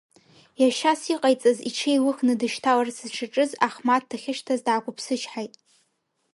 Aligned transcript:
Иашьас 0.61 1.01
иҟаиҵаз 1.13 1.57
иҽеилыхны 1.69 2.33
дышьҭаларацы 2.39 3.05
дшаҿыз 3.11 3.51
ахмаҭ 3.65 4.03
дахьышьҭаз 4.09 4.59
даақәԥсычҳаит. 4.65 5.53